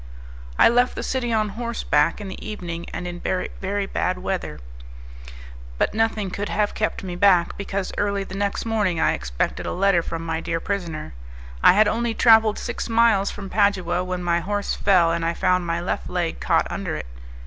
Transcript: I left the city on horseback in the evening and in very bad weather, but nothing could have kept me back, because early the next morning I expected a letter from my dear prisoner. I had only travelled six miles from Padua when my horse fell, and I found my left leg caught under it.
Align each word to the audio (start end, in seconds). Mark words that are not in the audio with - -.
I 0.57 0.67
left 0.67 0.95
the 0.95 1.03
city 1.03 1.31
on 1.31 1.49
horseback 1.49 2.19
in 2.19 2.27
the 2.27 2.43
evening 2.43 2.87
and 2.89 3.05
in 3.07 3.19
very 3.19 3.85
bad 3.85 4.17
weather, 4.17 4.59
but 5.77 5.93
nothing 5.93 6.31
could 6.31 6.49
have 6.49 6.73
kept 6.73 7.03
me 7.03 7.15
back, 7.15 7.55
because 7.55 7.93
early 7.99 8.23
the 8.23 8.33
next 8.33 8.65
morning 8.65 8.99
I 8.99 9.13
expected 9.13 9.67
a 9.67 9.73
letter 9.73 10.01
from 10.01 10.25
my 10.25 10.41
dear 10.41 10.59
prisoner. 10.59 11.13
I 11.61 11.73
had 11.73 11.87
only 11.87 12.15
travelled 12.15 12.57
six 12.57 12.89
miles 12.89 13.29
from 13.29 13.47
Padua 13.51 14.03
when 14.03 14.23
my 14.23 14.39
horse 14.39 14.73
fell, 14.73 15.11
and 15.11 15.23
I 15.23 15.35
found 15.35 15.67
my 15.67 15.79
left 15.79 16.09
leg 16.09 16.39
caught 16.39 16.65
under 16.71 16.95
it. 16.95 17.05